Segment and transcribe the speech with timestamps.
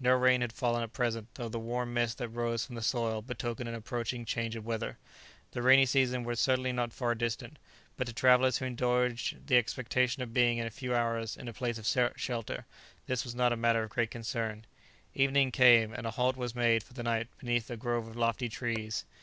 [0.00, 3.22] No rain had fallen at present, though the warm mist that rose from the soil
[3.22, 4.98] betokened an approaching change of weather;
[5.52, 7.58] the rainy season was certainly not far distant,
[7.96, 11.54] but to travellers who indulged the expectation of being in a few hours in a
[11.54, 11.86] place of
[12.20, 12.66] shelter,
[13.06, 14.66] this was not a matter of great concern.
[15.14, 18.14] [Illustration: A halt was made for the night beneath a grove of lofty trees.] Evening
[18.14, 18.48] came, and a halt was made for the night beneath a grove of lofty
[19.00, 19.04] trees.